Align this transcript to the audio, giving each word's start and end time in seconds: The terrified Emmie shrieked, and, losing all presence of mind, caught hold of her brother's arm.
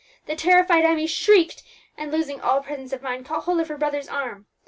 The 0.25 0.35
terrified 0.35 0.83
Emmie 0.83 1.05
shrieked, 1.05 1.61
and, 1.95 2.11
losing 2.11 2.41
all 2.41 2.63
presence 2.63 2.91
of 2.91 3.03
mind, 3.03 3.27
caught 3.27 3.43
hold 3.43 3.59
of 3.59 3.67
her 3.67 3.77
brother's 3.77 4.09
arm. 4.09 4.47